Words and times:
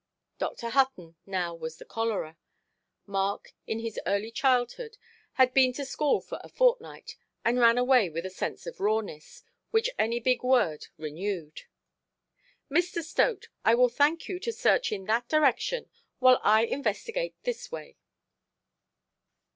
Dr. 0.39 0.69
Hutton 0.69 1.15
now 1.27 1.53
was 1.53 1.77
the 1.77 1.85
collarer. 1.85 2.35
Mark, 3.05 3.53
in 3.67 3.77
his 3.77 3.99
early 4.07 4.31
childhood, 4.31 4.97
had 5.33 5.53
been 5.53 5.73
to 5.73 5.85
school 5.85 6.21
for 6.21 6.41
a 6.43 6.49
fortnight, 6.49 7.15
and 7.45 7.59
ran 7.59 7.77
away 7.77 8.09
with 8.09 8.25
a 8.25 8.31
sense 8.31 8.65
of 8.65 8.79
rawness, 8.79 9.43
which 9.69 9.91
any 9.99 10.19
big 10.19 10.41
word 10.41 10.87
renewed. 10.97 11.65
"Mr. 12.67 13.03
Stote, 13.05 13.49
I 13.63 13.75
will 13.75 13.89
thank 13.89 14.27
you 14.27 14.39
to 14.39 14.51
search 14.51 14.91
in 14.91 15.05
that 15.05 15.29
direction, 15.29 15.87
while 16.17 16.39
I 16.43 16.63
investigate 16.65 17.35
this 17.43 17.71
way". 17.71 17.95